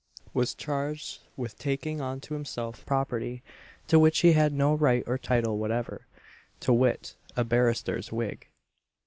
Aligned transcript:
was 0.33 0.55
charged 0.55 1.19
with 1.37 1.51
having 1.51 1.61
taken 1.63 2.01
unto 2.01 2.33
himself 2.33 2.83
property 2.87 3.43
to 3.87 3.99
which 3.99 4.21
he 4.21 4.31
had 4.31 4.51
no 4.51 4.73
right 4.73 5.03
or 5.05 5.15
title 5.15 5.59
whatever 5.59 6.07
to 6.59 6.73
wit, 6.73 7.13
a 7.37 7.43
barrister's 7.43 8.11
wig. 8.11 8.47